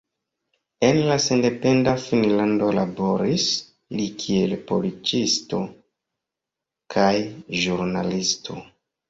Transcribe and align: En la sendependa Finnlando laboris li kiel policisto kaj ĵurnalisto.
En 0.85 0.99
la 1.09 1.17
sendependa 1.25 1.91
Finnlando 2.05 2.69
laboris 2.77 3.45
li 3.99 4.07
kiel 4.25 4.57
policisto 4.73 5.61
kaj 6.97 7.13
ĵurnalisto. 7.61 8.59